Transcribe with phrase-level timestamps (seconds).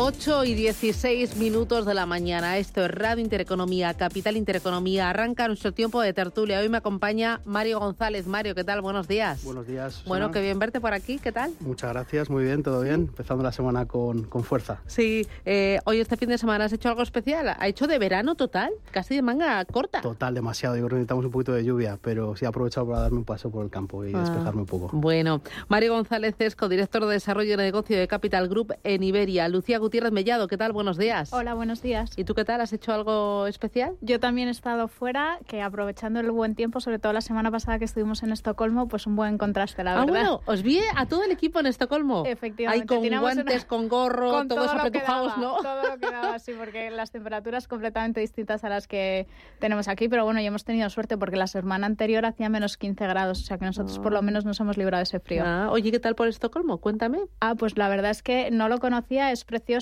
[0.00, 2.56] 8 y 16 minutos de la mañana.
[2.56, 5.10] Esto es Radio Intereconomía, Capital Intereconomía.
[5.10, 6.60] Arranca nuestro tiempo de tertulia.
[6.60, 8.28] Hoy me acompaña Mario González.
[8.28, 8.80] Mario, ¿qué tal?
[8.80, 9.42] Buenos días.
[9.42, 10.04] Buenos días.
[10.06, 11.18] Bueno, qué bien verte por aquí.
[11.18, 11.50] ¿Qué tal?
[11.58, 13.08] Muchas gracias, muy bien, todo bien.
[13.08, 14.80] Empezando la semana con, con fuerza.
[14.86, 17.56] Sí, eh, hoy este fin de semana has hecho algo especial.
[17.58, 18.70] ¿Ha hecho de verano total?
[18.92, 20.00] Casi de manga corta.
[20.00, 20.76] Total, demasiado.
[20.76, 23.24] Yo creo que necesitamos un poquito de lluvia, pero sí he aprovechado para darme un
[23.24, 24.90] paso por el campo y Ah, despejarme un poco.
[24.92, 29.48] Bueno, Mario González Esco, director de Desarrollo de Negocio de Capital Group en Iberia.
[29.48, 30.72] Lucía Gutiérrez Mellado, ¿qué tal?
[30.72, 31.32] Buenos días.
[31.32, 32.10] Hola, buenos días.
[32.18, 32.60] ¿Y tú qué tal?
[32.60, 33.96] ¿Has hecho algo especial?
[34.02, 37.78] Yo también he estado fuera, que aprovechando el buen tiempo, sobre todo la semana pasada
[37.78, 40.12] que estuvimos en Estocolmo, pues un buen contraste, la ah, verdad.
[40.12, 42.24] bueno, os vi a todo el equipo en Estocolmo.
[42.26, 42.82] Efectivamente.
[42.82, 45.56] Ahí con guantes, una- con gorro, con todos todo apretujados, ¿no?
[45.62, 49.26] Todo lo que daba, sí, porque las temperaturas completamente distintas a las que
[49.58, 53.06] tenemos aquí, pero bueno, ya hemos tenido suerte porque la semana anterior hacía menos 15
[53.06, 55.44] grados, o sea que nosotros por lo menos nos hemos librado de ese frío.
[55.46, 56.76] Ah, oye, ¿qué tal por Estocolmo?
[56.76, 57.20] Cuéntame.
[57.40, 59.77] Ah, pues la verdad es que no lo conocía, es precioso.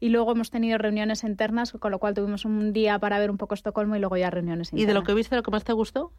[0.00, 3.38] Y luego hemos tenido reuniones internas, con lo cual tuvimos un día para ver un
[3.38, 4.82] poco Estocolmo y luego ya reuniones internas.
[4.82, 6.12] ¿Y de lo que viste, lo que más te gustó?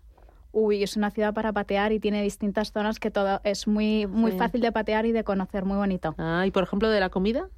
[0.52, 4.32] Uy, es una ciudad para patear y tiene distintas zonas que todo es muy, muy
[4.32, 4.38] Sí.
[4.38, 6.16] fácil de patear y de conocer, muy bonito.
[6.18, 7.50] Ah, y por ejemplo, de la comida.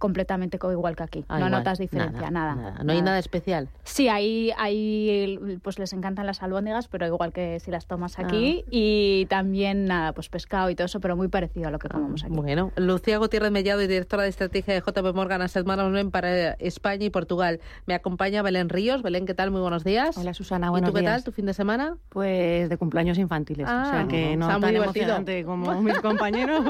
[0.00, 1.24] Completamente co- igual que aquí.
[1.28, 1.52] Ah, no igual.
[1.62, 2.82] notas diferencia, nada.
[2.82, 3.68] No hay nada especial.
[3.84, 8.64] Sí, ahí, ahí pues les encantan las albóndigas, pero igual que si las tomas aquí.
[8.70, 12.24] Y también nada, pues pescado y todo eso, pero muy parecido a lo que comemos
[12.24, 12.32] aquí.
[12.34, 17.04] Bueno, Lucía Gutiérrez Mellado y directora de estrategia de JP Morgan Asset Management para España
[17.04, 17.60] y Portugal.
[17.84, 19.02] Me acompaña Belén Ríos.
[19.02, 19.50] Belén, ¿qué tal?
[19.50, 20.16] Muy buenos días.
[20.16, 21.12] Hola Susana, ¿Y buenos tú qué días.
[21.16, 21.24] tal?
[21.24, 21.98] ¿Tu fin de semana?
[22.08, 24.86] Pues de cumpleaños infantiles, Ah, o sea que no tan divertido.
[25.04, 26.64] emocionante como mis compañeros.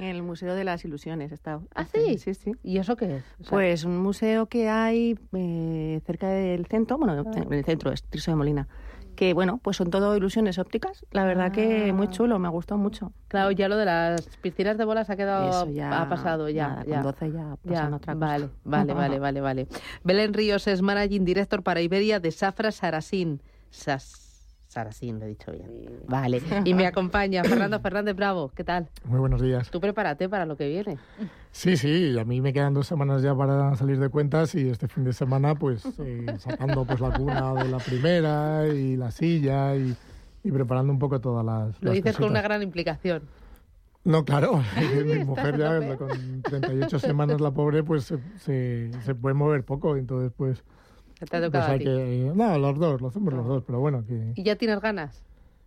[0.00, 1.62] en el Museo de las Ilusiones he estado.
[1.74, 2.15] ¿Ah, sí?
[2.18, 2.52] Sí, sí.
[2.62, 3.24] ¿Y eso qué es?
[3.40, 7.92] O sea, Pues un museo que hay eh, cerca del centro, bueno, en el centro
[7.92, 8.68] es Tirso de Molina,
[9.14, 11.04] que bueno, pues son todo ilusiones ópticas.
[11.10, 13.12] La verdad que muy chulo, me gustó mucho.
[13.28, 16.68] Claro, ya lo de las piscinas de bolas ha quedado Eso ya ha pasado ya,
[16.68, 16.94] nada, ya.
[16.96, 18.14] con 12 ya Ya, otra cosa.
[18.14, 19.68] vale, vale, vale, vale, vale.
[20.04, 23.40] Belén Ríos es Managing Director para Iberia de Safra Sarasín.
[23.70, 24.24] Sas-
[24.68, 25.70] Sarasín, lo he dicho bien.
[26.06, 26.42] Vale.
[26.64, 28.50] Y me acompaña Fernando Fernández Bravo.
[28.54, 28.90] ¿Qué tal?
[29.04, 29.70] Muy buenos días.
[29.70, 30.98] Tú prepárate para lo que viene.
[31.56, 34.88] Sí, sí, a mí me quedan dos semanas ya para salir de cuentas y este
[34.88, 39.74] fin de semana pues eh, sacando pues la cuna de la primera y la silla
[39.74, 39.96] y,
[40.44, 42.44] y preparando un poco todas las Lo las dices con una cositas.
[42.44, 43.22] gran implicación.
[44.04, 44.60] No, claro,
[45.06, 49.96] mi mujer ya con 38 semanas la pobre pues se, se, se puede mover poco,
[49.96, 50.62] entonces pues,
[51.18, 51.84] Te ha pues tocado a ti.
[51.84, 52.32] que...
[52.34, 54.32] No, los dos, lo hacemos los dos, pero bueno, que...
[54.34, 55.25] ¿Y ya tienes ganas?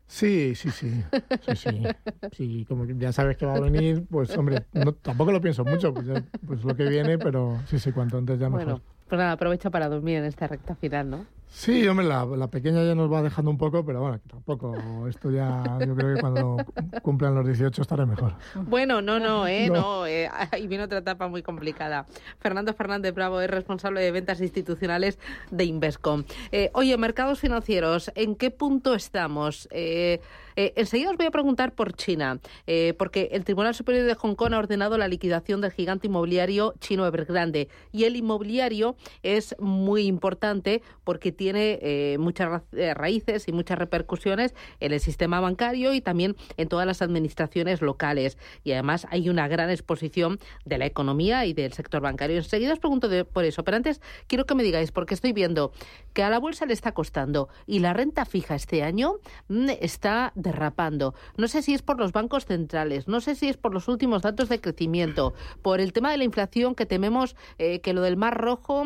[0.10, 1.04] Sí, sí, sí,
[1.42, 1.88] sí, sí.
[2.32, 5.94] Sí, como ya sabes que va a venir, pues hombre, no, tampoco lo pienso mucho,
[5.94, 8.66] pues, ya- pues lo que viene, pero sí, sí, cuanto antes ya mejor.
[8.66, 11.26] Bueno, pues nada, aprovecha para dormir en esta recta final, ¿no?
[11.52, 15.32] Sí, hombre, la, la pequeña ya nos va dejando un poco, pero bueno, tampoco, esto
[15.32, 16.58] ya, yo creo que cuando
[17.02, 18.36] cumplan los 18 estaré mejor.
[18.68, 19.68] Bueno, no, no, ¿eh?
[19.68, 20.06] No, No.
[20.08, 22.06] eh, ahí viene otra etapa muy complicada.
[22.40, 25.18] Fernando Fernández Bravo es responsable de ventas institucionales
[25.50, 26.24] de Invescom.
[26.52, 29.68] Eh, oye, mercados financieros, ¿en qué punto estamos?
[29.72, 30.22] Eh,
[30.56, 34.36] eh, enseguida os voy a preguntar por China, eh, porque el Tribunal Superior de Hong
[34.36, 37.70] Kong ha ordenado la liquidación del gigante inmobiliario chino Evergrande.
[37.92, 44.54] Y el inmobiliario es muy importante porque tiene eh, muchas eh, raíces y muchas repercusiones
[44.82, 48.38] en el sistema bancario y también en todas las administraciones locales.
[48.66, 52.36] Y además hay una gran exposición de la economía y del sector bancario.
[52.36, 55.72] Enseguida os pregunto por eso, pero antes quiero que me digáis, porque estoy viendo
[56.12, 59.14] que a la bolsa le está costando y la renta fija este año
[59.48, 61.16] mm, está derrapando.
[61.38, 64.24] No sé si es por los bancos centrales, no sé si es por los últimos
[64.24, 68.18] datos de crecimiento, por el tema de la inflación que tememos eh, que lo del
[68.18, 68.84] Mar Rojo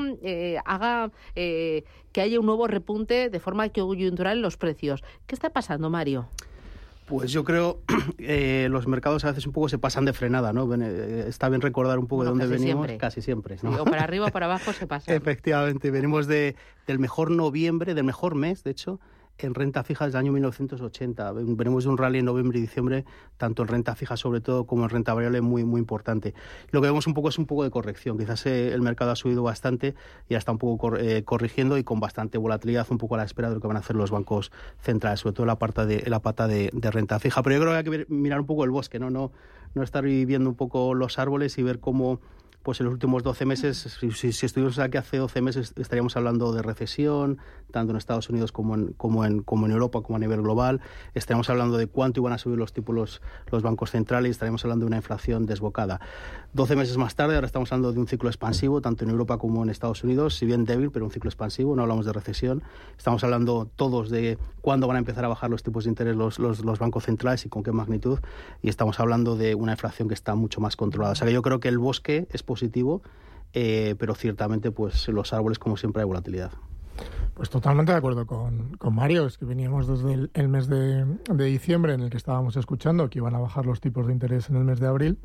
[0.66, 1.12] haga
[2.14, 5.04] que haya un nuevo repunte de forma coyuntural en los precios.
[5.28, 6.28] ¿Qué está pasando, Mario?
[7.06, 7.80] Pues yo creo
[8.18, 10.74] eh, los mercados a veces un poco se pasan de frenada, ¿no?
[10.74, 12.86] Eh, Está bien recordar un poco Bueno, de dónde venimos.
[12.86, 12.98] siempre.
[12.98, 13.82] Casi siempre, ¿no?
[13.82, 15.14] O para arriba o para abajo se pasa.
[15.14, 16.56] Efectivamente, venimos de,
[16.88, 19.00] del mejor noviembre, del mejor mes, de hecho,
[19.38, 21.32] en renta fija desde el año 1980.
[21.34, 23.06] Venimos un rally en noviembre y diciembre,
[23.38, 26.34] tanto en renta fija sobre todo como en renta variable muy muy importante.
[26.72, 28.18] Lo que vemos un poco es un poco de corrección.
[28.18, 29.96] Quizás eh, el mercado ha subido bastante
[30.30, 33.24] y ya está un poco eh, corrigiendo y con bastante volatilidad, un poco a la
[33.24, 34.52] espera de lo que van a hacer los bancos
[34.82, 37.42] centrales, sobre todo la, parte de, la pata de, renta fija.
[37.44, 39.10] Pero yo creo que hay que mirar un poco el bosque, ¿no?
[39.10, 39.32] No,
[39.74, 42.20] no estar viendo un poco los árboles y ver cómo
[42.64, 46.54] pues en los últimos 12 meses, si, si, estuviéramos aquí hace 12 meses, estaríamos hablando
[46.54, 47.38] de recesión,
[47.72, 50.80] tanto en Estados Unidos como en, como en, como en Europa, como a nivel global.
[51.14, 53.20] Estaríamos hablando de cuánto iban a subir los tipos
[53.52, 56.00] los, bancos centrales y estaríamos hablando de una inflación desbocada.
[56.54, 59.62] 12 meses más tarde, ahora estamos hablando de un ciclo expansivo, tanto en Europa como
[59.64, 62.64] en Estados Unidos, si bien débil, pero un ciclo expansivo, no hablamos de recesión.
[62.98, 66.40] Estamos hablando todos de cuándo van a empezar a bajar los tipos de interés los,
[66.40, 68.20] los, los bancos centrales y con qué magnitud.
[68.62, 71.12] Y estamos hablando de una inflación que está mucho más controlada.
[71.12, 73.02] O sea que yo creo que el bosque es positivo,
[73.54, 76.52] eh, pero ciertamente pues los árboles como siempre hay volatilidad.
[77.34, 81.46] Pues totalmente de acuerdo con, con Mario, es que veníamos desde el, mes de, de,
[81.46, 84.58] diciembre en el que estábamos escuchando que iban a bajar los tipos de interés en
[84.58, 85.18] el mes de abril,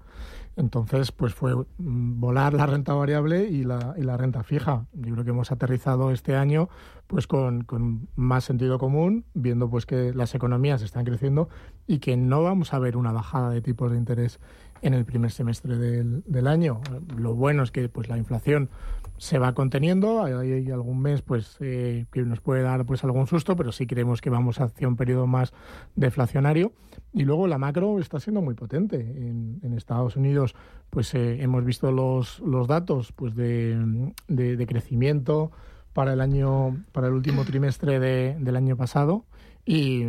[0.56, 4.86] entonces pues fue volar la renta variable y la, y la renta fija.
[4.94, 6.70] Yo creo que hemos aterrizado este año
[7.06, 11.50] pues con, con, más sentido común, viendo pues que las economías están creciendo
[11.86, 14.40] y que no vamos a ver una bajada de tipos de interés
[14.82, 16.80] en el primer semestre del, del año.
[17.16, 18.70] Lo bueno es que pues la inflación
[19.19, 20.22] se va conteniendo.
[20.22, 24.20] Hay, algún mes pues eh, que nos puede dar pues algún susto, pero sí creemos
[24.20, 25.52] que vamos hacia un periodo más
[25.96, 26.72] deflacionario.
[27.12, 28.96] Y luego la macro está siendo muy potente.
[28.96, 30.56] En, Estados Unidos
[30.90, 35.52] pues eh, hemos visto los, los datos pues de, de, de, crecimiento
[35.92, 39.25] para el año para el último trimestre de, del año pasado
[39.70, 40.03] y,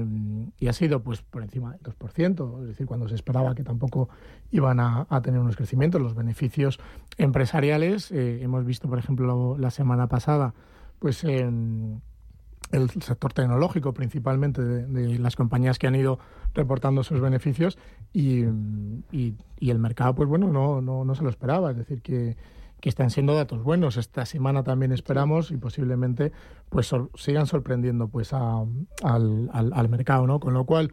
[0.65, 4.07] ha sido pues por encima del 2%, es decir, cuando se esperaba que tampoco
[4.51, 6.01] iban a, a tener unos crecimientos.
[6.01, 6.79] Los beneficios
[7.17, 10.53] empresariales, eh, hemos visto, por ejemplo, la semana pasada,
[10.99, 12.01] pues en
[12.71, 16.19] el sector tecnológico principalmente de, de, las compañías que han ido
[16.53, 17.77] reportando sus beneficios
[18.13, 18.43] y,
[19.11, 22.37] y, y el mercado pues bueno no, no, no se lo esperaba es decir que
[22.81, 23.97] que están siendo datos buenos.
[23.97, 26.31] Esta semana también esperamos y posiblemente
[26.69, 28.65] pues sor sigan sorprendiendo pues a,
[29.03, 30.39] al, al, al, mercado, ¿no?
[30.39, 30.91] Con lo cual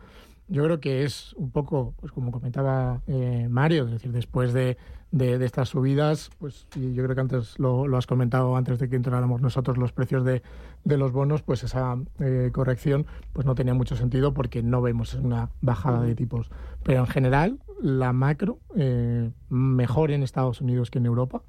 [0.48, 4.76] yo creo que es un poco, pues como comentaba eh, Mario, es decir, después de,
[5.10, 8.96] de, estas subidas, pues yo creo que antes lo, lo, has comentado antes de que
[8.96, 10.42] entráramos nosotros los precios de,
[10.84, 15.14] de los bonos, pues esa eh, corrección pues no tenía mucho sentido porque no vemos
[15.14, 16.50] una bajada de tipos.
[16.84, 21.42] Pero en general, la macro eh, mejor en Estados Unidos que en Europa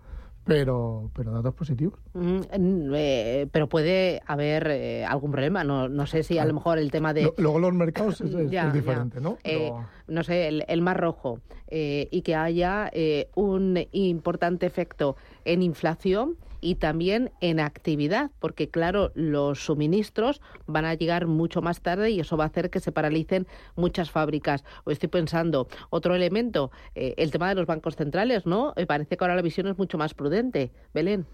[0.48, 2.00] pero, pero datos positivos.
[2.14, 5.64] Mm, eh, pero puede haber eh, algún problema.
[5.64, 7.34] No, no sé si a lo mejor el tema de.
[7.38, 9.22] Luego los mercados es, es, ya, es diferente, ya.
[9.22, 9.38] ¿no?
[9.44, 9.72] Eh,
[10.08, 11.40] no sé, el, el Mar Rojo
[11.70, 18.70] eh, y que haya eh, un importante efecto en inflación y también en actividad, porque
[18.70, 22.80] claro, los suministros van a llegar mucho más tarde y eso va a hacer que
[22.80, 24.64] se paralicen muchas fábricas.
[24.84, 28.74] O estoy pensando, otro elemento, eh, el tema de los bancos centrales, ¿no?
[28.76, 30.72] Me parece que ahora la visión es mucho más prudente.
[30.94, 31.26] Belén.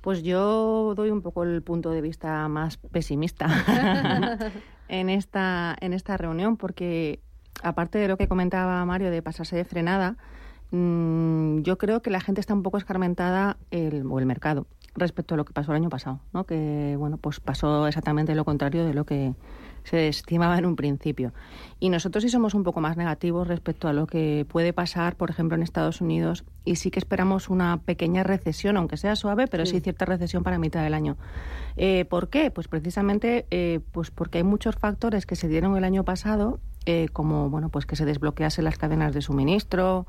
[0.00, 3.48] Pues yo doy un poco el punto de vista más pesimista
[4.88, 7.20] en esta en esta reunión porque
[7.62, 10.16] aparte de lo que comentaba Mario de pasarse de frenada,
[10.70, 15.34] mmm, yo creo que la gente está un poco escarmentada, el, o el mercado, respecto
[15.34, 16.44] a lo que pasó el año pasado, ¿no?
[16.44, 19.34] que bueno, pues pasó exactamente lo contrario de lo que
[19.84, 21.32] se estimaba en un principio.
[21.78, 25.30] Y nosotros sí somos un poco más negativos respecto a lo que puede pasar, por
[25.30, 29.64] ejemplo, en Estados Unidos, y sí que esperamos una pequeña recesión, aunque sea suave, pero
[29.66, 31.16] sí, sí cierta recesión para mitad del año.
[31.76, 32.50] Eh, ¿Por qué?
[32.50, 37.08] Pues precisamente eh, pues porque hay muchos factores que se dieron el año pasado, eh,
[37.12, 40.06] como bueno, pues que se desbloqueasen las cadenas de suministro,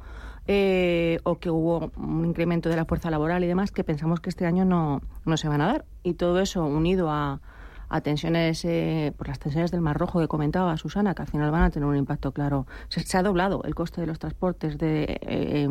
[0.47, 4.29] eh, o que hubo un incremento de la fuerza laboral y demás que pensamos que
[4.29, 5.85] este año no, no se van a dar.
[6.03, 7.39] Y todo eso unido a,
[7.89, 11.51] a tensiones, eh, por las tensiones del Mar Rojo que comentaba Susana, que al final
[11.51, 12.65] van a tener un impacto claro.
[12.89, 15.67] Se, se ha doblado el coste de los transportes de, eh,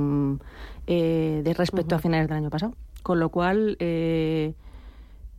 [0.86, 2.00] eh, de respecto uh -huh.
[2.00, 2.74] a finales del año pasado.
[3.02, 4.54] Con lo cual, eh,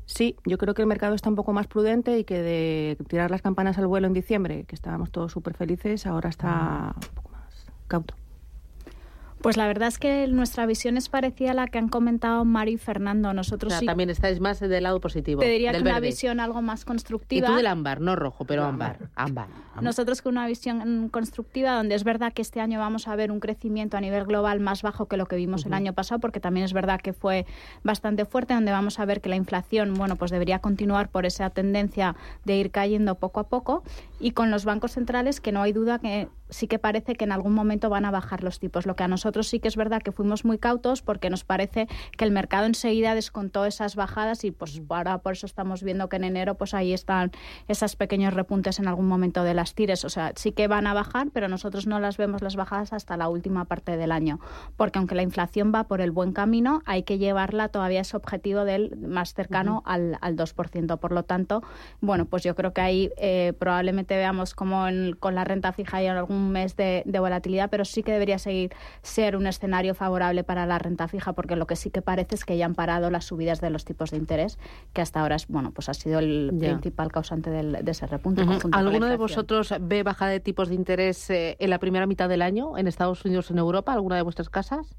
[0.07, 3.29] sí, yo creo que el mercado está un poco más prudente y que de tirar
[3.29, 7.29] las campanas al vuelo en diciembre, que estábamos todos súper felices, ahora está un poco
[7.29, 8.15] más cauto.
[9.41, 12.74] Pues la verdad es que nuestra visión es parecida a la que han comentado Mari
[12.74, 13.33] y Fernando.
[13.33, 15.41] Nosotros o sea, sí también estáis más del lado positivo.
[15.41, 15.98] Te diría del que verde.
[15.98, 17.48] una visión algo más constructiva.
[17.48, 19.10] Y tú del ámbar, no rojo, pero ámbar.
[19.15, 19.48] ámbar.
[19.48, 19.83] ámbar.
[19.83, 23.39] Nosotros con una visión constructiva, donde es verdad que este año vamos a ver un
[23.39, 25.67] crecimiento a nivel global más bajo que lo que vimos uh -huh.
[25.67, 27.45] el año pasado, porque también es verdad que fue
[27.83, 31.50] bastante fuerte, donde vamos a ver que la inflación, bueno, pues debería continuar por esa
[31.50, 33.83] tendencia de ir cayendo poco a poco.
[34.21, 37.31] Y con los bancos centrales, que no hay duda que sí que parece que en
[37.31, 38.85] algún momento van a bajar los tipos.
[38.85, 41.87] Lo que a nosotros sí que es verdad que fuimos muy cautos porque nos parece
[42.17, 46.17] que el mercado enseguida descontó esas bajadas y pues ahora por eso estamos viendo que
[46.17, 47.31] en enero pues ahí están
[47.67, 50.05] esos pequeños repuntes en algún momento de las tires.
[50.05, 53.17] O sea, sí que van a bajar, pero nosotros no las vemos las bajadas hasta
[53.17, 54.39] la última parte del año.
[54.75, 58.17] Porque aunque la inflación va por el buen camino, hay que llevarla todavía a ese
[58.17, 59.93] objetivo del más cercano uh -huh.
[59.93, 60.99] al, al 2%.
[60.99, 61.63] Por lo tanto,
[62.01, 64.85] bueno, pues yo creo que ahí eh, probablemente veamos como
[65.19, 68.73] con la renta fija y en algún mes de, volatilidad, pero sí que debería seguir
[69.01, 72.45] ser un escenario favorable para la renta fija, porque lo que sí que parece es
[72.45, 74.57] que ya han parado las subidas de los tipos de interés,
[74.93, 78.43] que hasta ahora es bueno pues ha sido el principal causante del, de ese repunte.
[78.71, 82.41] ¿Alguno de vosotros ve bajada de tipos de interés eh, en la primera mitad del
[82.41, 83.93] año en Estados Unidos o en Europa?
[83.93, 84.95] ¿Alguna de vuestras casas?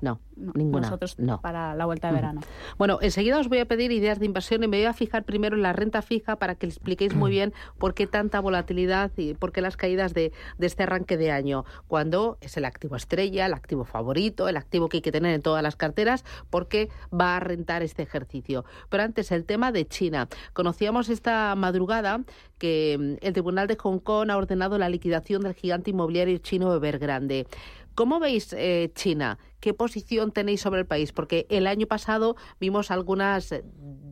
[0.00, 0.82] No, ninguna.
[0.82, 1.40] Nosotros no.
[1.40, 2.40] para la vuelta de verano.
[2.78, 5.56] Bueno, enseguida os voy a pedir ideas de inversión y me voy a fijar primero
[5.56, 9.34] en la renta fija para que le expliquéis muy bien por qué tanta volatilidad y
[9.34, 13.46] por qué las caídas de, de este arranque de año, cuando es el activo estrella,
[13.46, 17.36] el activo favorito, el activo que hay que tener en todas las carteras, porque va
[17.36, 18.64] a rentar este ejercicio.
[18.88, 20.28] Pero antes, el tema de China.
[20.52, 22.20] Conocíamos esta madrugada
[22.58, 26.72] que mm, el Tribunal de Hong Kong ha ordenado la liquidación del gigante inmobiliario chino
[26.74, 27.46] Evergrande.
[27.94, 29.38] ¿Cómo veis eh, China?
[29.60, 31.12] ¿Qué posición tenéis sobre el país?
[31.12, 33.54] Porque el año pasado vimos algunas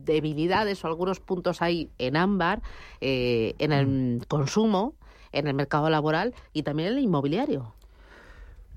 [0.05, 2.61] debilidades o algunos puntos ahí en ámbar,
[3.01, 4.19] eh, en el mm.
[4.27, 4.95] consumo,
[5.31, 7.73] en el mercado laboral y también en el inmobiliario.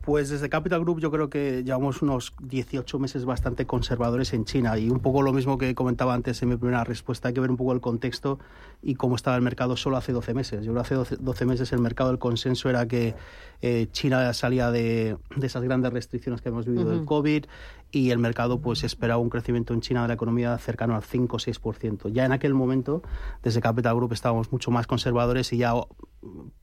[0.02, 4.76] Pues desde Capital Group yo creo que llevamos unos 18 meses bastante conservadores en China
[4.76, 7.50] y un poco lo mismo que comentaba antes en mi primera respuesta, hay que ver
[7.50, 8.40] un poco el contexto
[8.82, 10.64] y cómo estaba el mercado solo hace 12 meses.
[10.64, 13.14] Yo creo que hace 12, meses el mercado, el consenso era que
[13.60, 17.44] eh, China salía de, esas grandes restricciones que hemos vivido del COVID
[17.92, 21.36] y el mercado pues esperaba un crecimiento en China de la economía cercano al 5
[21.36, 22.10] o 6%.
[22.10, 23.02] Ya en aquel momento,
[23.44, 25.74] desde Capital Group estábamos mucho más conservadores y ya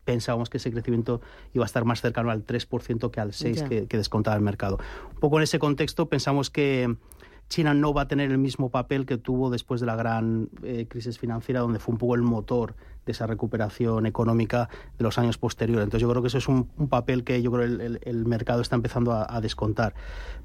[0.03, 1.21] pensábamos que ese crecimiento
[1.53, 4.79] iba a estar más cercano al 3% que al 6% que, que descontaba el mercado.
[5.13, 6.95] Un poco en ese contexto pensamos que
[7.49, 10.85] China no va a tener el mismo papel que tuvo después de la gran eh,
[10.87, 12.75] crisis financiera, donde fue un poco el motor
[13.11, 15.83] esa recuperación económica de los años posteriores.
[15.83, 18.75] Entonces yo creo que eso es un, papel que yo creo el, el, mercado está
[18.75, 19.93] empezando a, descontar.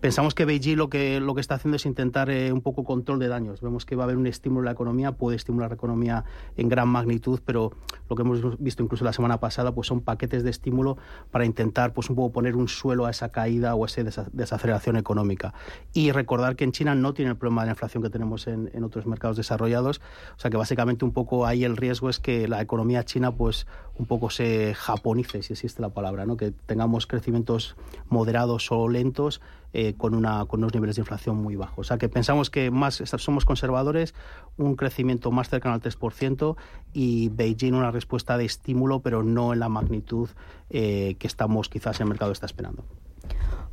[0.01, 3.19] Pensamos que Beijing lo que, lo que está haciendo es intentar eh, un poco control
[3.19, 3.61] de daños.
[3.61, 6.25] Vemos que va a haber un estímulo en la economía, puede estimular la economía
[6.57, 7.73] en gran magnitud, pero
[8.09, 10.99] lo que hemos visto incluso la semana pasada pues son paquetes de estímulo
[11.31, 14.97] para intentar pues un poco poner un suelo a esa caída o a esa desaceleración
[14.97, 15.55] económica.
[15.93, 18.71] Y recordar que en China no tiene el problema de la inflación que tenemos en,
[18.75, 20.01] en otros mercados desarrollados,
[20.37, 23.67] o sea que básicamente un poco ahí el riesgo es que la economía china pues
[23.97, 26.37] un poco se japonice, si existe la palabra, ¿no?
[26.37, 27.77] que tengamos crecimientos
[28.09, 29.41] moderados o lentos
[29.73, 31.87] eh, con, una, con unos niveles de inflación muy bajos.
[31.87, 34.15] O sea que pensamos que más somos conservadores,
[34.57, 36.57] un crecimiento más cercano al 3%
[36.93, 40.29] y Beijing una respuesta de estímulo, pero no en la magnitud
[40.71, 42.85] eh, que estamos quizás el mercado está esperando.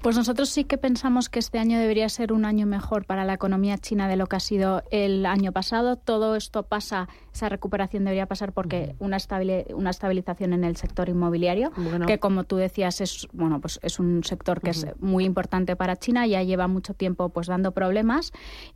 [0.02, 3.34] Pues nosotros sí que pensamos que este año debería ser un año mejor para la
[3.34, 5.96] economía china de lo que ha sido el año pasado.
[5.96, 9.18] Todo esto pasa, esa recuperación debería pasar porque una,
[9.74, 11.72] una estabilización en el sector inmobiliario,
[12.06, 15.96] que como tú decías es bueno pues es un sector que es muy importante para
[15.96, 18.32] China, ya lleva mucho tiempo pues dando problemas.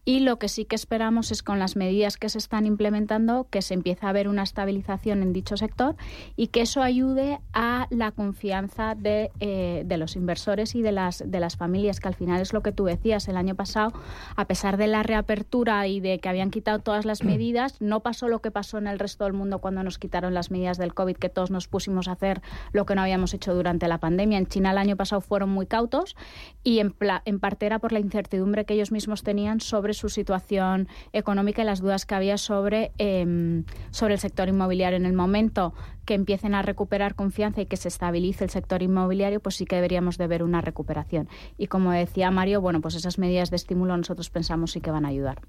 [0.06, 3.62] Y lo que sí que esperamos es con las medidas que se están implementando que
[3.62, 5.96] se empiece a ver una estabilización en dicho sector
[6.36, 11.24] y que eso ayude a la confianza de, eh, de los inversores y de las
[11.26, 13.94] de las familias, que al final es lo que tú decías el año pasado,
[14.36, 18.28] a pesar de la reapertura y de que habían quitado todas las medidas, no pasó
[18.28, 21.18] lo que pasó en el resto del mundo cuando nos quitaron las medidas del COVID,
[21.18, 24.38] que todos nos pusimos a hacer lo que no habíamos hecho durante la pandemia.
[24.38, 26.16] En China el año pasado fueron muy cautos
[26.64, 30.88] y en, en parte era por la incertidumbre que ellos mismos tenían sobre su situación
[31.14, 34.98] económica y las dudas que había sobre, em, sobre el sector inmobiliario.
[34.98, 35.74] En el momento
[36.06, 39.76] que empiecen a recuperar confianza y que se estabilice el sector inmobiliario, pues sí que
[39.76, 41.28] deberíamos de ver una recuperación.
[41.58, 45.06] Y como decía Mario, bueno, pues esas medidas de estímulo nosotros pensamos sí que van
[45.06, 45.42] a ayudar.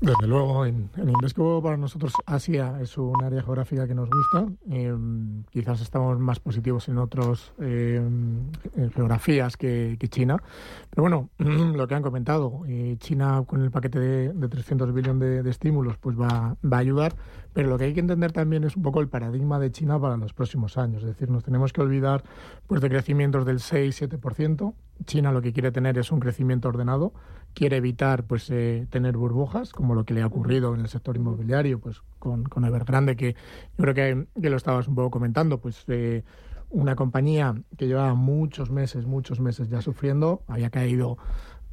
[0.00, 4.46] Desde luego, en, en Invesco para nosotros Asia es un área geográfica que nos gusta.
[4.68, 8.50] Em, quizás estamos más positivos en otras em,
[8.94, 10.42] geografías que, China.
[10.90, 15.50] Pero bueno, lo que han comentado, eh, China con el paquete de, 300 billones de,
[15.50, 17.14] estímulos pues va, va a ayudar.
[17.52, 20.16] Pero lo que hay que entender también es un poco el paradigma de China para
[20.18, 21.02] los próximos años.
[21.04, 22.22] Es decir, nos tenemos que olvidar
[22.66, 24.74] pues, de crecimientos del 6-7%.
[25.04, 27.12] China lo que quiere tener es un crecimiento ordenado
[27.56, 31.16] quiere evitar pues eh, tener burbujas, como lo que le ha ocurrido en el sector
[31.16, 35.58] inmobiliario, pues con, con Evergrande, que yo creo que, que lo estabas un poco comentando,
[35.58, 36.22] pues eh,
[36.68, 41.16] una compañía que llevaba muchos meses, muchos meses ya sufriendo, había caído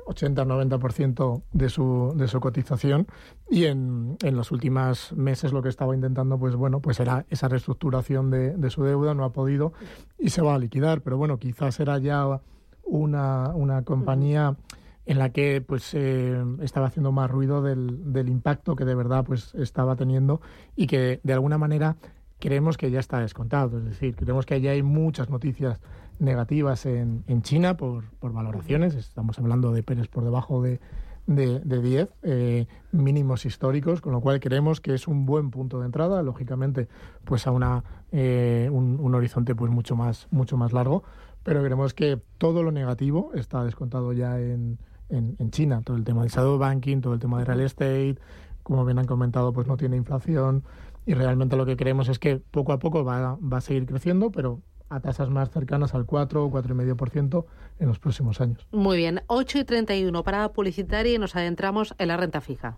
[0.06, 3.06] 80-90% de su, de su cotización
[3.50, 7.50] y en, en los últimos meses lo que estaba intentando pues bueno pues era esa
[7.50, 9.74] reestructuración de, su deuda no ha podido
[10.18, 12.42] y se va a liquidar pero bueno quizás era ya
[12.84, 14.58] una, una compañía
[15.06, 19.26] en la que pues eh, estaba haciendo más ruido del, del, impacto que de verdad
[19.26, 20.42] pues estaba teniendo
[20.76, 21.98] y que de alguna manera
[22.40, 23.78] creemos que ya está descontado.
[23.80, 25.80] Es decir, creemos que ya hay muchas noticias
[26.20, 28.96] negativas en, en China por, por valoraciones.
[28.96, 30.80] Estamos hablando de PERES por debajo de,
[31.28, 35.80] de, de 10 eh, mínimos históricos, con lo cual creemos que es un buen punto
[35.80, 36.88] de entrada, lógicamente,
[37.24, 41.04] pues a una, eh, un, un, horizonte pues mucho más, mucho más largo,
[41.44, 44.80] pero creemos que todo lo negativo está descontado ya en,
[45.14, 48.18] en, en China, todo el tema del shadow banking, todo el tema de real estate,
[48.64, 50.64] como bien han comentado, pues no tiene inflación
[51.06, 54.32] y realmente lo que creemos es que poco a poco va, va a seguir creciendo,
[54.32, 57.46] pero a tasas más cercanas al 4 o 4,5%
[57.80, 58.68] en los próximos años.
[58.72, 62.78] Muy bien, 8 y 31, parada publicitaria y nos adentramos en la renta fija.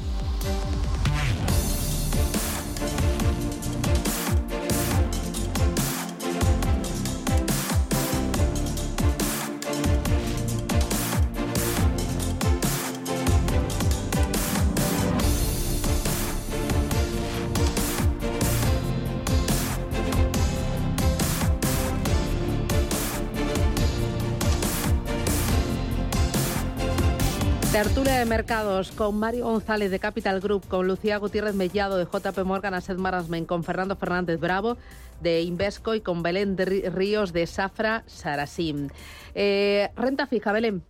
[28.31, 32.97] Mercados con Mario González de Capital Group, con Lucía Gutiérrez Mellado de JP Morgan Asset
[32.97, 34.77] Management, con Fernando Fernández Bravo
[35.19, 38.87] de Invesco y con Belén Ríos de Safra Sarasim.
[39.35, 40.81] Eh, renta fija, Belén.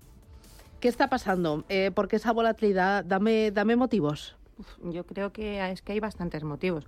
[0.79, 1.63] ¿Qué está pasando?
[1.67, 3.03] Eh, ¿Por qué esa volatilidad?
[3.05, 4.35] Dame, dame motivos.
[4.83, 6.85] Yo creo que es que hay bastantes motivos.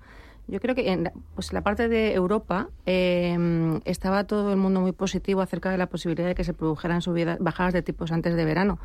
[0.48, 4.92] Yo creo que en pues la parte de Europa eh, estaba todo el mundo muy
[4.92, 8.44] positivo acerca de la posibilidad de que se produjeran subidas, bajadas de tipos antes de
[8.44, 8.78] verano.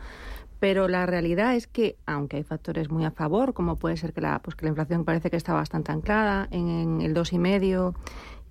[0.60, 4.20] Pero la realidad es que, aunque hay factores muy a favor, como puede ser que
[4.20, 7.38] la, pues que la inflación parece que está bastante anclada en, en el dos y
[7.38, 7.94] medio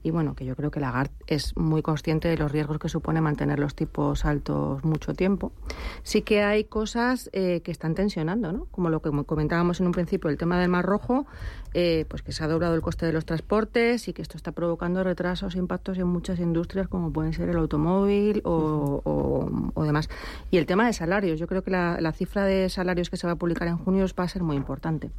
[0.07, 3.19] y bueno, que yo creo que Lagarde es muy consciente de los riesgos que supone
[3.19, 5.51] mantener los tipos altos mucho tiempo.
[6.03, 8.65] Sí que hay cosas eh, que están tensionando, ¿no?
[8.71, 11.25] Como lo que comentábamos en un principio, el tema del Mar Rojo,
[11.73, 14.51] eh, pues que se ha doblado el coste de los transportes y que esto está
[14.51, 19.83] provocando retrasos e impactos en muchas industrias como pueden ser el automóvil o, o, o
[19.83, 20.09] demás.
[20.51, 23.27] Y el tema de salarios, yo creo que la, la cifra de salarios que se
[23.27, 25.09] va a publicar en junio va a ser muy importante.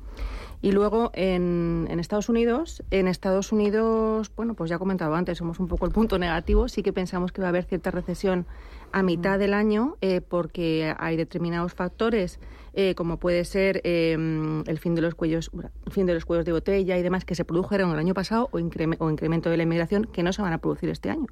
[0.61, 5.38] Y luego en, en, Estados Unidos, en Estados Unidos, bueno, pues ya he comentado antes,
[5.38, 8.45] somos un poco el punto negativo, sí que pensamos que va a haber cierta recesión
[8.92, 12.40] a mitad del año eh, porque hay determinados factores
[12.75, 15.50] eh, como puede ser eh, el fin de los cuellos
[15.87, 18.49] el fin de los cuellos de botella y demás que se produjeron el año pasado
[18.52, 21.26] o, incre o incremento de la inmigración que no se van a producir este año.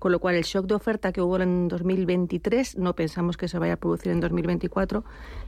[0.00, 3.58] Con lo cual el shock de oferta que hubo en 2023 no pensamos que se
[3.58, 5.04] vaya a producir en 2024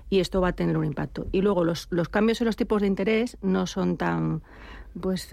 [0.09, 1.27] y esto va a tener un impacto.
[1.33, 4.43] Y luego los, los cambios en los tipos de interés no son tan
[4.99, 5.29] pues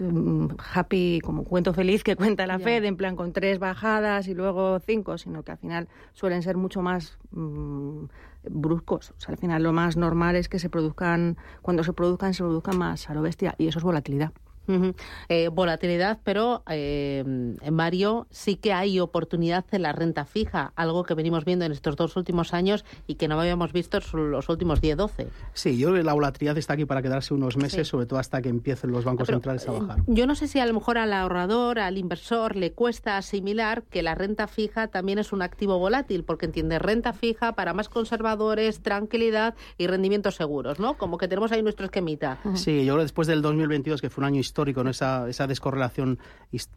[0.74, 2.64] happy, como cuento feliz que cuenta la yeah.
[2.64, 6.56] Fed, en plan con tres bajadas y luego cinco, sino que al final suelen ser
[6.56, 8.04] mucho más mmm,
[8.50, 9.10] bruscos.
[9.10, 12.42] O sea, al final lo más normal es que se produzcan, cuando se produzcan, se
[12.42, 14.32] produzcan más a lo bestia y eso es volatilidad.
[14.68, 14.94] Uh -huh.
[15.28, 17.24] eh, volatilidad, pero eh,
[17.70, 21.96] Mario sí que hay oportunidad en la renta fija, algo que venimos viendo en estos
[21.96, 25.28] dos últimos años y que no habíamos visto en los últimos 10-12.
[25.54, 27.90] Sí, yo la volatilidad está aquí para quedarse unos meses, sí.
[27.90, 29.98] sobre todo hasta que empiecen los bancos pero, centrales a bajar.
[30.06, 34.02] Yo no sé si a lo mejor al ahorrador, al inversor, le cuesta asimilar que
[34.02, 38.80] la renta fija también es un activo volátil, porque entiende renta fija para más conservadores,
[38.80, 40.98] tranquilidad y rendimientos seguros, ¿no?
[40.98, 42.38] Como que tenemos ahí nuestro esquemita.
[42.54, 44.90] Sí, yo creo que después del 2022, que fue un año histórico, histórico, ¿no?
[44.90, 46.18] esa, esa descorrelación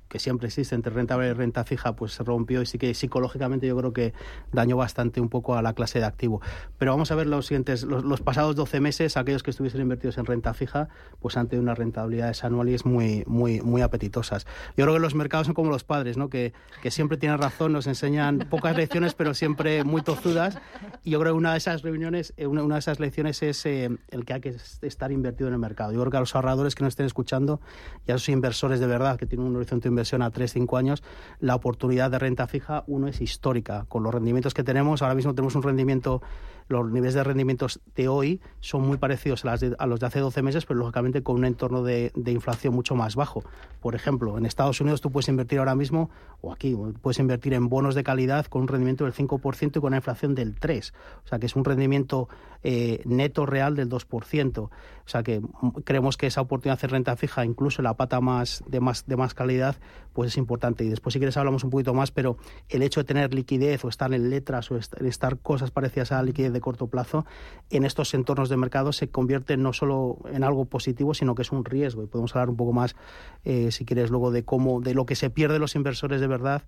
[0.07, 2.93] que siempre existe entre renta variable y renta fija, pues se rompió y sí que
[2.93, 4.13] psicológicamente yo creo que
[4.51, 6.41] dañó bastante un poco a la clase de activo.
[6.77, 10.17] Pero vamos a ver los siguientes, los, los pasados 12 meses, aquellos que estuviesen invertidos
[10.17, 10.89] en renta fija,
[11.19, 14.45] pues han tenido unas rentabilidades anuales muy, muy, muy apetitosas.
[14.77, 16.29] Yo creo que los mercados son como los padres, ¿no?
[16.29, 20.59] Que, que siempre tienen razón, nos enseñan pocas lecciones, pero siempre muy tozudas.
[21.03, 23.65] Y yo creo que una de esas reuniones, eh, una, una de esas lecciones es
[23.65, 25.93] eh, el que hay que estar invertido en el mercado.
[25.93, 27.61] Yo creo que a los ahorradores que nos estén escuchando
[28.07, 31.03] y esos inversores de verdad que tienen un horizonte de inversión a 3-5 años,
[31.39, 33.85] la oportunidad de renta fija, uno es histórica.
[33.89, 36.21] Con los rendimientos que tenemos, ahora mismo tenemos un rendimiento,
[36.67, 40.07] los niveles de rendimientos de hoy son muy parecidos a, las de, a los de
[40.07, 43.43] hace 12 meses, pero lógicamente con un entorno de, de, inflación mucho más bajo.
[43.81, 46.09] Por ejemplo, en Estados Unidos tú puedes invertir ahora mismo,
[46.41, 49.87] o aquí, puedes invertir en bonos de calidad con un rendimiento del 5% y con
[49.87, 50.91] una inflación del 3%.
[51.23, 52.29] O sea que es un rendimiento
[52.63, 54.59] eh, neto real del 2%.
[54.59, 54.69] O
[55.05, 55.41] sea que
[55.83, 59.33] creemos que esa oportunidad de renta fija, incluso la pata más de más de más
[59.33, 59.75] calidad,
[60.13, 60.83] pues es importante.
[60.83, 62.37] Y después si quieres hablamos un poquito más, pero
[62.69, 66.53] el hecho de tener liquidez o estar en letras o estar cosas parecidas a liquidez
[66.53, 67.25] de corto plazo
[67.69, 71.51] en estos entornos de mercado se convierte no solo en algo positivo, sino que es
[71.51, 72.03] un riesgo.
[72.03, 72.95] Y podemos hablar un poco más,
[73.43, 76.63] eh, si quieres, luego de cómo, de lo que se pierde los inversores de verdad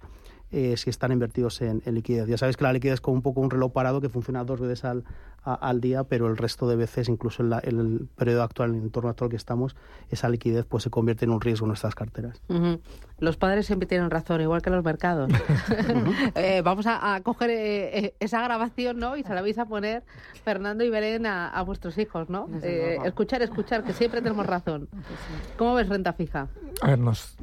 [0.54, 2.28] eh, si están invertidos en, liquidez.
[2.28, 4.60] Ya sabes que la liquidez es como un poco un reloj parado que funciona dos
[4.60, 5.04] veces al,
[5.44, 9.10] al día, pero el resto de veces, incluso en, el periodo actual, en el entorno
[9.10, 9.76] actual que estamos,
[10.10, 12.42] esa liquidez pues se convierte en un riesgo en nuestras carteras.
[13.20, 15.32] Los padres siempre tienen razón, igual que los mercados.
[16.36, 19.18] Eh, vamos a, coger eh, eh, esa grabación, ¿no?
[19.18, 20.04] Y se la vais a poner,
[20.44, 22.48] Fernando y Belén, a, vuestros hijos, ¿no?
[22.62, 24.90] escuchar, escuchar, que siempre tenemos razón.
[25.58, 26.48] ¿Cómo ves renta fija?
[26.82, 27.38] A ver, nos,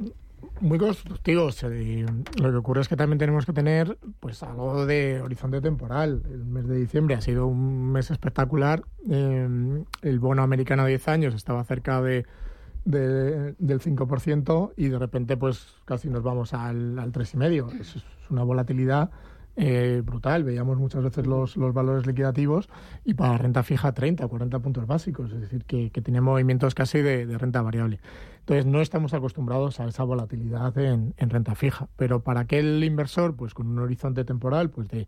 [0.59, 1.63] muy constructivos.
[1.63, 6.23] lo que ocurre es que también tenemos que tener pues algo de horizonte temporal.
[6.29, 8.83] El mes de diciembre ha sido un mes espectacular.
[9.09, 12.25] el bono americano a 10 años estaba cerca de
[12.85, 17.79] del 5% y de repente pues casi nos vamos al, al 3,5%.
[17.79, 19.11] Es, es una volatilidad
[19.57, 20.43] eh, brutal.
[20.43, 22.69] Veíamos muchas veces los, los, valores liquidativos
[23.03, 26.73] y para renta fija 30 o 40 puntos básicos, es decir, que, que tenía movimientos
[26.73, 27.99] casi de, renta variable.
[28.41, 33.35] Entonces no estamos acostumbrados a esa volatilidad en, en, renta fija, pero para aquel inversor
[33.35, 35.07] pues con un horizonte temporal pues de,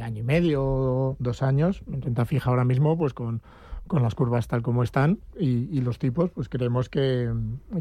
[0.00, 3.42] año y medio dos años, en renta fija ahora mismo pues con
[3.90, 7.28] con las curvas tal como están y, los tipos, pues creemos que,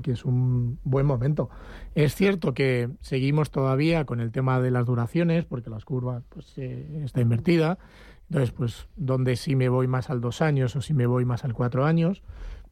[0.05, 1.51] es un buen momento.
[1.93, 6.51] Es cierto que seguimos todavía con el tema de las duraciones, porque las curvas pues
[6.57, 7.77] eh, está invertida.
[8.27, 11.45] Entonces, pues, ¿dónde si me voy más al dos años o si me voy más
[11.45, 12.23] al cuatro años?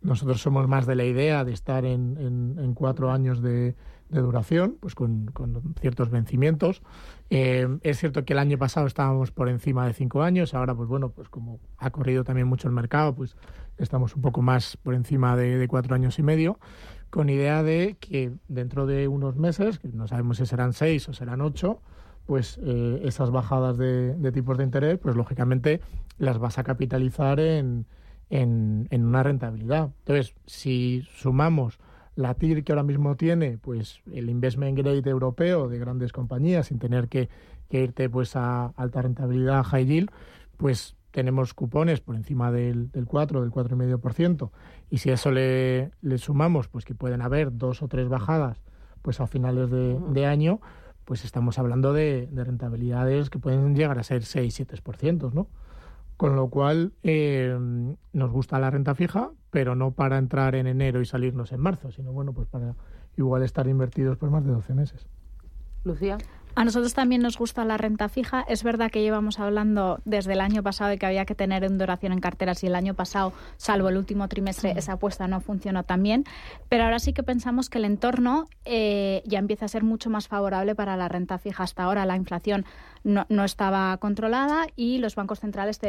[0.02, 2.18] Nosotros somos más de la idea de estar en,
[2.60, 3.76] en cuatro años de,
[4.10, 5.32] de duración, pues con,
[5.80, 6.82] ciertos vencimientos.
[7.30, 10.88] Eh, es cierto que el año pasado estábamos por encima de cinco años, ahora pues
[10.88, 13.36] bueno, pues como ha corrido también mucho el mercado, pues
[13.78, 16.60] estamos un poco más por encima de, cuatro años y medio,
[17.10, 21.14] con idea de que dentro de unos meses, que no sabemos si serán seis o
[21.14, 21.82] serán ocho,
[22.26, 25.82] pues eh, esas bajadas de, de, tipos de interés, pues lógicamente
[26.18, 27.86] las vas a capitalizar en,
[28.30, 29.92] en, en una rentabilidad.
[30.00, 31.80] Entonces, si sumamos
[32.18, 36.80] la TIR que ahora mismo tiene, pues el investment grade europeo de grandes compañías, sin
[36.80, 37.30] tener que,
[37.70, 40.10] irte pues a alta rentabilidad, high yield,
[40.58, 44.50] pues tenemos cupones por encima del, del 4, del 4,5%.
[44.90, 48.62] Y si eso le, le, sumamos, pues que pueden haber dos o tres bajadas
[49.04, 50.60] pues a finales de, de año,
[51.06, 55.48] pues estamos hablando de, de, rentabilidades que pueden llegar a ser 6-7%, ¿no?
[56.18, 57.56] Con lo cual eh,
[58.14, 61.92] nos gusta la renta fija, pero no para entrar en enero y salirnos en marzo,
[61.92, 62.76] sino bueno, pues para
[63.18, 65.08] igual estar invertidos por más de 12 meses.
[65.84, 66.18] Lucía.
[66.58, 68.44] A nosotros también nos gusta la renta fija.
[68.50, 71.78] Es verdad que llevamos hablando desde el año pasado de que había que tener en
[71.78, 75.84] duración en carteras y el año pasado, salvo el último trimestre, esa apuesta no funcionó
[75.84, 76.26] tan bien.
[76.68, 80.28] Pero ahora sí que pensamos que el entorno eh, ya empieza a ser mucho más
[80.28, 81.62] favorable para la renta fija.
[81.62, 82.66] Hasta ahora la inflación
[83.04, 85.80] no, no estaba controlada y los bancos centrales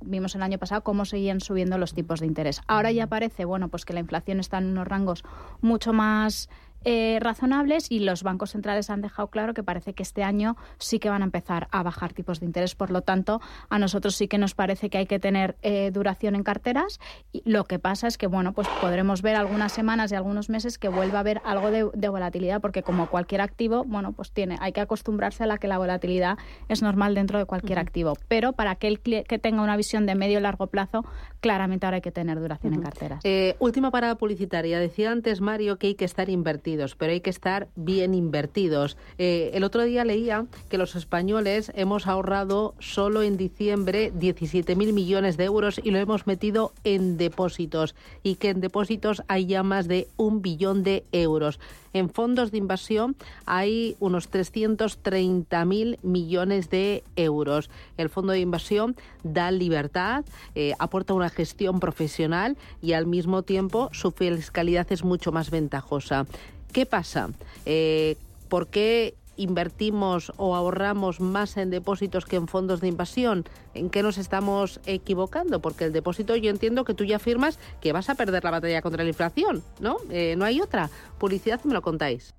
[0.00, 2.60] vimos el año pasado cómo seguían subiendo los tipos de interés.
[2.68, 5.24] Ahora ya parece, bueno, pues que la inflación está en unos rangos
[5.60, 6.48] mucho más
[6.84, 10.98] eh, razonables y los bancos centrales han dejado claro que parece que este año sí
[10.98, 12.74] que van a empezar a bajar tipos de interés.
[12.74, 16.34] Por lo tanto, a nosotros sí que nos parece que hay que tener eh, duración
[16.34, 17.00] en carteras.
[17.32, 20.78] Y lo que pasa es que, bueno, pues podremos ver algunas semanas y algunos meses
[20.78, 24.72] que vuelva a haber algo de, volatilidad, porque como cualquier activo, bueno, pues tiene, hay
[24.72, 28.14] que acostumbrarse a la que la volatilidad es normal dentro de cualquier activo.
[28.28, 31.04] Pero para aquel que tenga una visión de medio y largo plazo,
[31.40, 33.20] claramente ahora hay que tener duración en carteras.
[33.24, 34.78] Eh, última parada publicitaria.
[34.78, 38.96] Decía antes Mario que hay que estar invertido pero hay que estar bien invertidos.
[39.18, 45.36] Eh, el otro día leía que los españoles hemos ahorrado solo en diciembre 17.000 millones
[45.36, 49.88] de euros y lo hemos metido en depósitos y que en depósitos hay ya más
[49.88, 51.58] de un billón de euros.
[51.94, 57.70] En fondos de inversión hay unos 330.000 millones de euros.
[57.96, 60.24] El fondo de inversión da libertad,
[60.56, 66.26] eh, aporta una gestión profesional y al mismo tiempo su fiscalidad es mucho más ventajosa.
[66.72, 67.30] ¿Qué pasa?
[67.64, 68.16] Eh,
[68.48, 73.44] ¿Por qué invertimos o ahorramos más en depósitos que en fondos de inversión?
[73.74, 75.60] ¿En qué nos estamos equivocando?
[75.60, 78.82] Porque el depósito yo entiendo que tú ya afirmas que vas a perder la batalla
[78.82, 79.96] contra la inflación, ¿no?
[80.10, 80.90] Eh, no hay otra.
[81.18, 82.34] Publicidad, me lo contáis.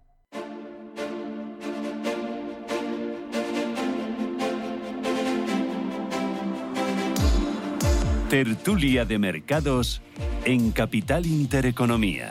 [8.30, 10.02] Tertulia de Mercados
[10.46, 12.30] en Capital Intereconomía.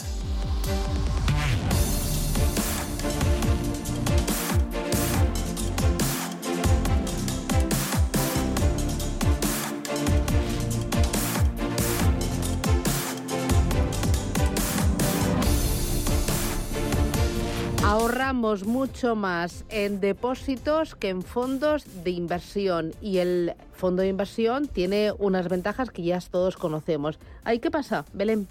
[18.44, 25.12] Mucho más en depósitos que en fondos de inversión y el fondo de inversión tiene
[25.18, 27.18] unas ventajas que ya todos conocemos.
[27.44, 28.46] ¿Ahí qué pasa, Belén?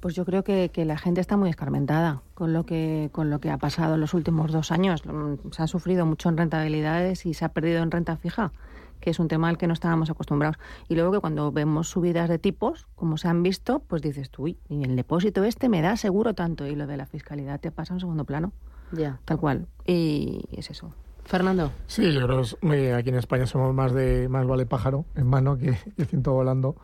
[0.00, 3.50] Pues yo creo que, la gente está muy escarmentada con lo que con lo que
[3.50, 5.06] ha pasado en los últimos dos años.
[5.06, 8.50] Mm, se ha sufrido mucho en rentabilidades y se ha perdido en renta fija,
[8.98, 10.56] que es un tema al que no estábamos acostumbrados.
[10.88, 14.48] Y luego que cuando vemos subidas de tipos, como se han visto, pues dices tú,
[14.48, 17.92] y el depósito este me da seguro tanto y lo de la fiscalidad te pasa
[17.92, 18.52] a un segundo plano.
[18.92, 19.20] Ya.
[19.24, 19.66] Tal cual.
[19.86, 20.92] Y es eso.
[21.30, 21.70] Fernando.
[21.86, 25.56] Sí, yo creo que aquí en España somos más de más vale pájaro en mano
[25.56, 26.74] que, el ciento volando.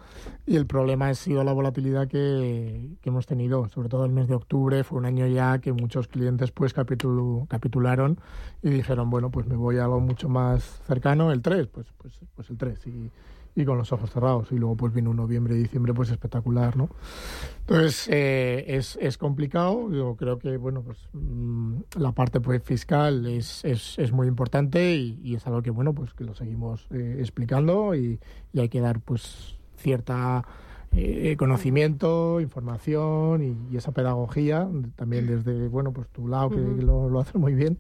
[0.47, 4.29] Y el problema ha sido la volatilidad que, que, hemos tenido, sobre todo el mes
[4.29, 4.85] de octubre.
[4.85, 8.21] Fue un año ya que muchos clientes pues capitularon
[8.63, 12.21] y dijeron, bueno, pues me voy a algo mucho más cercano, el 3, pues, pues,
[12.37, 12.87] pues el 3.
[12.87, 13.11] Y,
[13.57, 14.53] y con los ojos cerrados.
[14.53, 16.91] Y luego pues vino un noviembre y diciembre pues espectacular, ¿no?
[17.61, 19.91] Entonces eh, es, es, complicado.
[19.91, 24.95] Yo creo que bueno pues mm, la parte pues fiscal es, es, es muy importante
[24.95, 28.21] y, y, es algo que bueno pues que lo seguimos eh, explicando y,
[28.53, 30.45] y hay que dar pues cierta
[30.99, 37.21] eh, conocimiento, información y, esa pedagogía, también desde, bueno, pues tu lado, que, lo, lo
[37.21, 37.79] haces muy bien,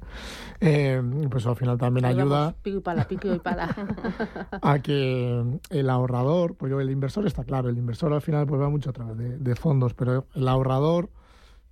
[0.60, 3.74] eh, pues al final también ayuda pico y pala, pico y pala.
[4.62, 8.68] a que el ahorrador, porque el inversor está claro, el inversor al final pues va
[8.68, 11.08] mucho a través de, de fondos, pero el ahorrador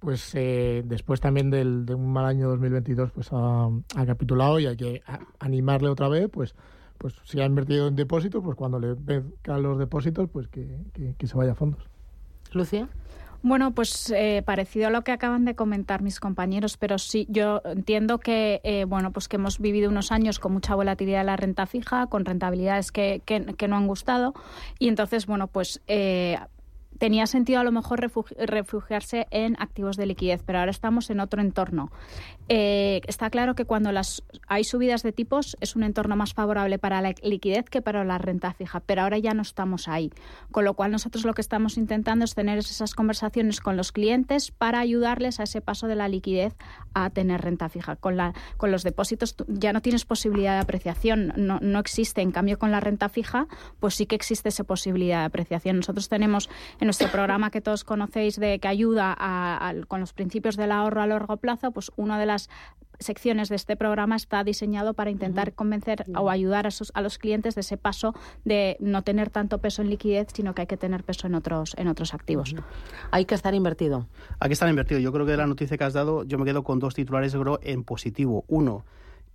[0.04, 4.66] pues eh, después también del, de un mal año 2022 pues ha, ha capitulado y
[4.66, 5.02] hay que
[5.38, 6.54] animarle otra vez pues
[7.04, 11.14] pues si ha invertido en depósitos, pues cuando le vengan los depósitos, pues que, que,
[11.18, 11.82] que se vaya a fondos.
[12.52, 12.88] Lucía.
[13.42, 17.60] Bueno, pues eh, parecido a lo que acaban de comentar mis compañeros, pero sí, yo
[17.66, 21.36] entiendo que eh, bueno, pues que hemos vivido unos años con mucha volatilidad de la
[21.36, 24.32] renta fija, con rentabilidades que, que, que no han gustado,
[24.78, 26.38] y entonces, bueno, pues eh,
[26.98, 31.40] tenía sentido a lo mejor refugiarse en activos de liquidez, pero ahora estamos en otro
[31.40, 31.90] entorno.
[32.48, 36.78] Eh, está claro que cuando las hay subidas de tipos es un entorno más favorable
[36.78, 40.10] para la liquidez que para la renta fija, pero ahora ya no estamos ahí.
[40.50, 44.50] Con lo cual nosotros lo que estamos intentando es tener esas conversaciones con los clientes
[44.50, 46.54] para ayudarles a ese paso de la liquidez
[46.92, 47.96] a tener renta fija.
[47.96, 52.20] Con, la, con los depósitos ya no tienes posibilidad de apreciación, no, no existe.
[52.20, 53.46] En cambio, con la renta fija,
[53.80, 55.76] pues sí que existe esa posibilidad de apreciación.
[55.76, 56.48] Nosotros tenemos
[56.84, 60.70] en nuestro programa que todos conocéis de que ayuda a, a, con los principios del
[60.70, 62.50] ahorro a largo plazo, pues una de las
[62.98, 67.16] secciones de este programa está diseñado para intentar convencer o ayudar a, sus, a, los
[67.16, 70.76] clientes de ese paso de no tener tanto peso en liquidez, sino que hay que
[70.76, 72.54] tener peso en otros, en otros activos.
[73.10, 74.06] Hay que estar invertido.
[74.38, 75.00] Hay que estar invertido.
[75.00, 77.34] Yo creo que de la noticia que has dado, yo me quedo con dos titulares
[77.62, 78.44] en positivo.
[78.46, 78.84] Uno,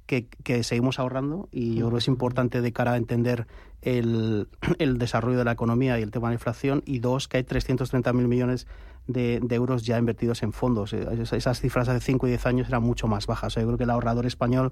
[0.10, 3.45] que, que, seguimos ahorrando y yo creo que es importante de cara a entender
[3.84, 4.48] el,
[4.80, 6.82] el, desarrollo de la economía y el tema de la inflación.
[6.88, 8.65] Y dos, que hay 330.000 millones
[9.10, 10.93] de, euros ya invertidos en fondos.
[10.93, 13.48] Eh, esas cifras hace 5 y 10 años eran mucho más bajas.
[13.48, 14.72] O sea, yo creo que el ahorrador español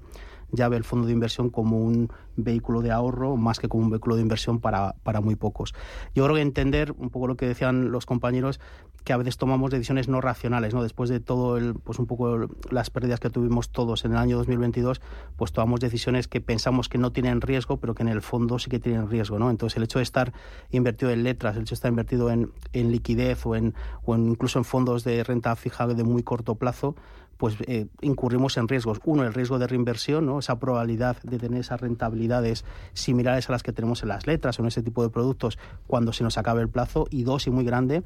[0.52, 3.90] ya ve el fondo de inversión como un vehículo de ahorro más que como un
[3.90, 5.74] vehículo de inversión para, para muy pocos.
[6.14, 8.60] Yo creo que entender un poco lo que decían los compañeros,
[9.04, 10.82] que a veces tomamos decisiones no racionales, ¿no?
[10.82, 14.36] Después de todo el, pues un poco las pérdidas que tuvimos todos en el año
[14.38, 15.00] 2022,
[15.36, 18.70] pues tomamos decisiones que pensamos que no tienen riesgo, pero que en el fondo sí
[18.70, 19.50] que tienen riesgo, ¿no?
[19.50, 20.32] Entonces el hecho de estar
[20.70, 23.74] invertido en letras, el hecho de estar invertido en, en liquidez o en,
[24.04, 26.94] o en incluso en fondos de renta fija de muy corto plazo,
[27.38, 29.00] pues eh, incurrimos en riesgos.
[29.04, 30.40] Uno, el riesgo de reinversión, ¿no?
[30.40, 34.62] esa probabilidad de tener esas rentabilidades similares a las que tenemos en las letras o
[34.62, 37.06] en ese tipo de productos cuando se nos acabe el plazo.
[37.10, 38.02] Y dos, y muy grande,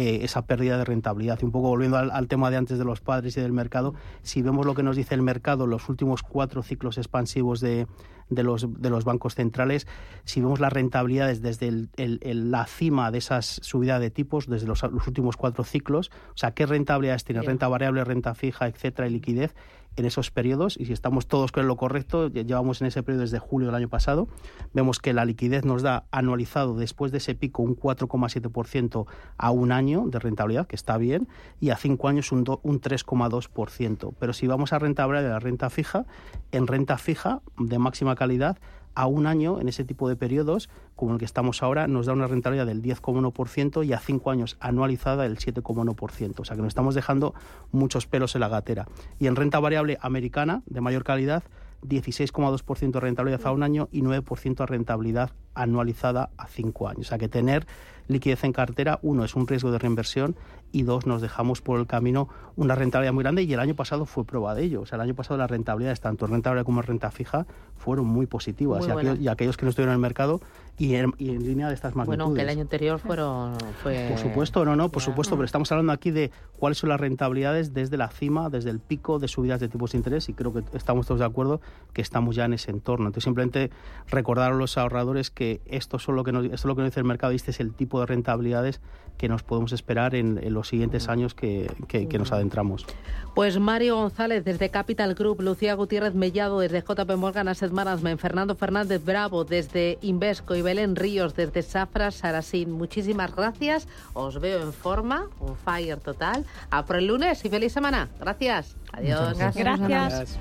[0.00, 1.40] eh, esa pérdida de rentabilidad.
[1.42, 3.94] Y un poco volviendo al, al, tema de antes de los padres y del mercado,
[4.22, 7.88] si vemos lo que nos dice el mercado en los últimos cuatro ciclos expansivos de,
[8.30, 9.88] de, los, de los bancos centrales,
[10.22, 14.46] si vemos las rentabilidades desde el, el, el, la cima de esas subidas de tipos,
[14.46, 18.68] desde los, los, últimos cuatro ciclos, o sea, qué rentabilidades tiene, renta variable, renta fija,
[18.68, 19.56] etcétera, y liquidez,
[19.98, 23.38] en esos periodos y si estamos todos con lo correcto, llevamos en ese periodo desde
[23.38, 24.28] julio del año pasado,
[24.72, 29.06] vemos que la liquidez nos da anualizado después de ese pico un 4,7%
[29.36, 31.28] a un año de rentabilidad, que está bien,
[31.60, 34.14] y a cinco años un, un 3,2%.
[34.18, 36.06] Pero si vamos a rentabilidad de la renta fija,
[36.52, 38.58] en renta fija de máxima calidad,
[38.98, 42.14] a un año, en ese tipo de periodos, como el que estamos ahora, nos da
[42.14, 46.40] una rentabilidad del 10,1% y a cinco años anualizada del 7,1%.
[46.40, 47.32] O sea que nos estamos dejando
[47.70, 48.88] muchos pelos en la gatera.
[49.20, 51.44] Y en renta variable americana, de mayor calidad,
[51.82, 57.06] 16,2% de rentabilidad a un año y 9% de rentabilidad anualizada a cinco años.
[57.06, 57.66] O sea que tener
[58.08, 60.36] liquidez en cartera, uno, es un riesgo de reinversión
[60.72, 64.06] y dos, nos dejamos por el camino una rentabilidad muy grande y el año pasado
[64.06, 64.82] fue prueba de ello.
[64.82, 68.26] O sea, el año pasado las rentabilidades, tanto renta variable como renta fija, fueron muy
[68.26, 70.40] positivas muy y, aquellos, y, aquellos, que no estuvieron en el mercado
[70.78, 72.24] y en, línea de estas magnitudes.
[72.24, 73.56] Bueno, que el año anterior fueron...
[73.82, 74.06] Fue...
[74.10, 77.74] Por supuesto, no, no, por supuesto, pero estamos hablando aquí de cuáles son las rentabilidades
[77.74, 80.62] desde la cima, desde el pico de subidas de tipos de interés y creo que
[80.76, 81.60] estamos todos de acuerdo
[81.92, 83.06] que estamos ya en ese entorno.
[83.06, 83.70] Entonces, simplemente
[84.06, 86.90] recordar a los ahorradores que esto, son lo que nos, esto es lo que nos
[86.90, 88.80] dice el mercado y este es el tipo de rentabilidades
[89.18, 92.86] que nos podemos esperar en, los siguientes años que, que, nos adentramos.
[93.34, 98.54] Pues Mario González desde Capital Group, Lucía Gutiérrez Mellado desde JP Morgan Asset Management, Fernando
[98.54, 102.70] Fernández Bravo desde Invesco y Belén Ríos desde Safra Sarasín.
[102.72, 103.88] Muchísimas gracias.
[104.12, 106.44] Os veo en forma, un fire total.
[106.70, 108.10] A por el lunes y feliz semana.
[108.20, 108.76] Gracias.
[108.92, 109.38] Adiós.
[109.54, 110.38] gracias.